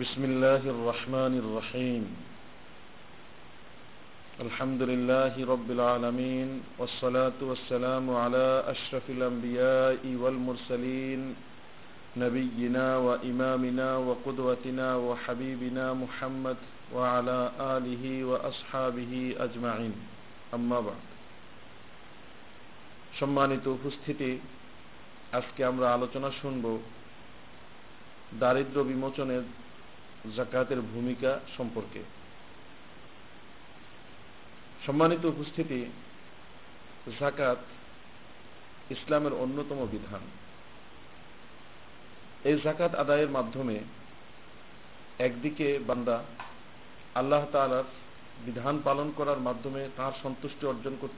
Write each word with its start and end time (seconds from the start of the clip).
بسم 0.00 0.22
الله 0.24 0.62
الرحمن 0.74 1.34
الرحيم 1.44 2.04
الحمد 4.40 4.82
لله 4.82 5.34
رب 5.46 5.68
العالمين 5.70 6.48
والصلاة 6.78 7.38
والسلام 7.42 8.06
على 8.10 8.46
أشرف 8.66 9.02
الأنبياء 9.10 10.00
والمرسلين 10.22 11.20
نبينا 12.16 12.86
وإمامنا 12.96 13.88
وقدوتنا 13.96 14.88
وحبيبنا 14.96 15.86
محمد 15.94 16.56
وعلى 16.94 17.38
آله 17.76 18.04
وأصحابه 18.24 19.12
أجمعين 19.46 19.94
أما 20.54 20.78
بعد 20.80 21.02
সম্মানিত 23.20 23.64
উপস্থিতি 23.76 24.30
আজকে 25.37 25.65
আমরা 25.65 25.93
আলোচনা 25.93 26.31
শুনব 26.41 26.65
দারিদ্র 28.39 28.83
বিমোচনের 28.83 29.43
জাকাতের 30.35 30.81
ভূমিকা 30.81 31.39
সম্পর্কে। 31.57 32.01
সম্মানিত 34.85 35.25
উপস্থিতি 35.25 35.79
জাকাত 37.19 37.57
ইসলামের 38.89 39.33
অন্যতম 39.33 39.79
বিধান। 39.91 40.21
এই 42.49 42.55
জাকাত 42.63 42.95
আদায়ের 42.95 43.29
মাধ্যমে 43.29 43.79
একদিকে 45.19 45.79
বান্দা 45.87 46.17
আল্লাহ 47.15 47.43
তালার 47.51 47.87
বিধান 48.45 48.75
পালন 48.83 49.11
করার 49.15 49.39
মাধ্যমে 49.39 49.81
তার 49.97 50.11
সন্তুষ্টি 50.23 50.63
অর্জন 50.67 50.93
করতে 51.01 51.13